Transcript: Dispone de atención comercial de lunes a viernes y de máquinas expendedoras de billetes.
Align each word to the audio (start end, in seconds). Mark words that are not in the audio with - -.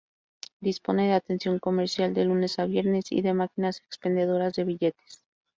Dispone 0.61 1.05
de 1.05 1.13
atención 1.13 1.59
comercial 1.59 2.15
de 2.15 2.25
lunes 2.25 2.57
a 2.57 2.65
viernes 2.65 3.11
y 3.11 3.21
de 3.21 3.35
máquinas 3.35 3.81
expendedoras 3.85 4.53
de 4.53 4.63
billetes. 4.63 5.23